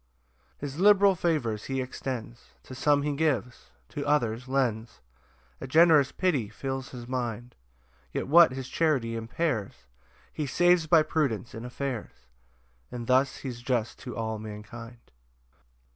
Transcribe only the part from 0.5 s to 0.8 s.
2 His